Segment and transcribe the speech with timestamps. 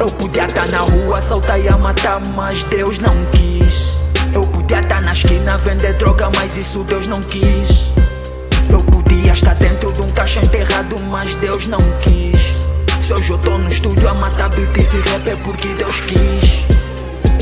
[0.00, 3.92] Eu podia estar tá na rua, saltar e matar, mas Deus não quis.
[4.32, 7.90] Eu podia estar tá na esquina, vender droga, mas isso Deus não quis.
[8.70, 12.27] Eu podia estar dentro de um caixa enterrado, mas Deus não quis.
[13.08, 16.62] Se hoje eu tô no estúdio a matar beats e rap é porque Deus quis.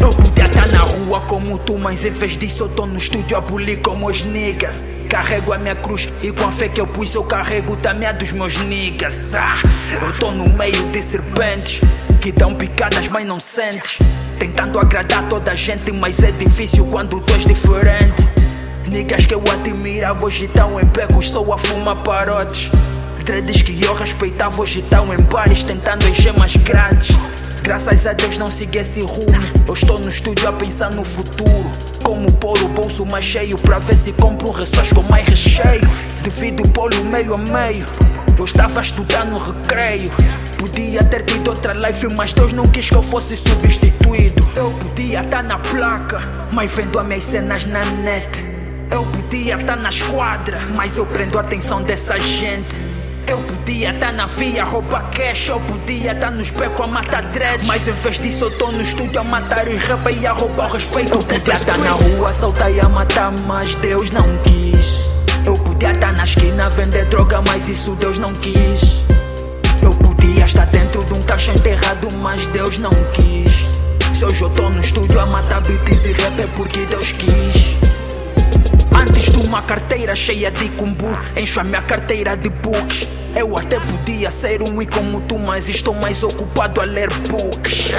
[0.00, 2.96] Eu podia estar tá na rua como tu, mas em vez disso eu tô no
[2.96, 4.86] estúdio a bulir como os niggas.
[5.10, 8.12] Carrego a minha cruz e com a fé que eu pus eu carrego também a
[8.12, 9.34] dos meus niggas.
[9.34, 9.56] Ah,
[10.00, 11.80] eu tô no meio de serpentes
[12.20, 13.98] que dão picadas, mas não sentes.
[14.38, 18.22] Tentando agradar toda a gente, mas é difícil quando tu és diferente.
[18.86, 22.70] Niggas que eu admirava hoje estão em becos, sou a fumar parotes.
[23.26, 27.08] Dreads que eu respeitava hoje estão em bares, tentando encher mais grátis.
[27.60, 29.66] Graças a Deus não sigo esse rumo.
[29.66, 31.68] Eu estou no estúdio a pensar no futuro.
[32.04, 35.80] Como pôr o bolso mais cheio para ver se compro ressós com mais recheio.
[36.22, 37.84] Devido o meio a meio.
[38.38, 40.08] Eu estava a estudar no recreio.
[40.56, 44.48] Podia ter tido outra life, mas Deus não quis que eu fosse substituído.
[44.54, 48.44] Eu podia estar tá na placa, mas vendo as minhas cenas na net.
[48.88, 52.95] Eu podia estar tá na esquadra, mas eu prendo a atenção dessa gente.
[53.28, 57.22] Eu podia estar tá na via, rouba cash, eu podia estar nos becos a matar
[57.24, 57.66] dreads.
[57.66, 60.70] Mas em vez disso, eu tô no estúdio a matar os rap e a roubar
[60.70, 61.12] o respeito.
[61.12, 65.00] Eu podia estar na rua, soltar e a matar, mas Deus não quis.
[65.44, 69.02] Eu podia estar na esquina a vender droga, mas isso Deus não quis.
[69.82, 73.66] Eu podia estar dentro de um caixa enterrado, mas Deus não quis.
[74.16, 77.76] Se hoje eu tô no estúdio a matar beats e rap é porque Deus quis.
[78.98, 83.15] Antes de uma carteira cheia de kumbu, encho a minha carteira de books.
[83.36, 87.92] Eu até podia ser um e como tu, mas estou mais ocupado a ler books.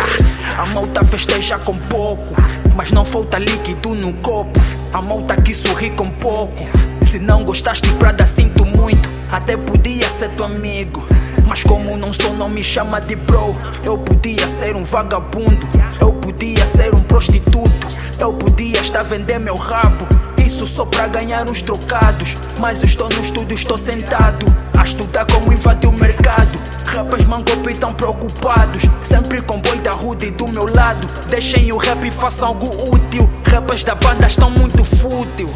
[0.57, 2.33] A malta festeja com pouco,
[2.75, 4.59] mas não falta líquido no copo.
[4.91, 6.65] A malta que sorri com pouco.
[7.05, 9.07] Se não gostaste Prada, sinto muito.
[9.31, 11.07] Até podia ser teu amigo.
[11.45, 13.55] Mas como não sou, não me chama de bro.
[13.83, 15.67] Eu podia ser um vagabundo.
[16.01, 17.87] Eu podia ser um prostituto.
[18.19, 20.07] Eu podia estar a vender meu rabo.
[20.47, 22.37] Isso só para ganhar uns trocados.
[22.57, 24.45] Mas estou no estúdio, estou sentado.
[24.77, 26.57] A estudar como invadir o mercado.
[26.85, 28.83] Rappers mangope tão preocupados.
[29.03, 31.05] Sempre com boi da rude do meu lado.
[31.27, 33.29] Deixem o rap e façam algo útil.
[33.43, 35.49] Rappers da banda estão muito fútil.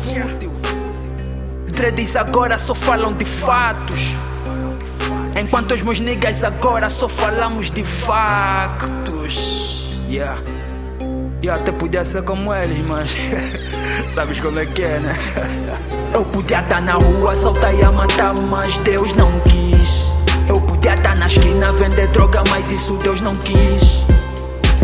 [1.68, 4.14] Dreads agora só falam de fatos.
[5.42, 9.40] Enquanto os meus niggas agora só falamos de factos.
[10.10, 10.61] Yeah.
[11.44, 13.16] Eu até podia ser como eles, mas
[14.08, 15.18] sabes como é que é, né?
[16.14, 20.06] Eu podia estar na rua, soltar e a matar, mas Deus não quis.
[20.48, 24.04] Eu podia estar na esquina vender droga, mas isso Deus não quis.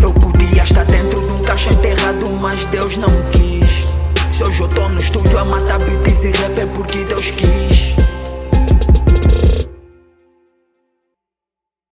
[0.01, 3.85] Eu podia estar dentro de um caixa enterrado, mas Deus não quis.
[4.31, 7.86] Se hoje eu tô no estúdio a matar beats e rap é porque Deus quis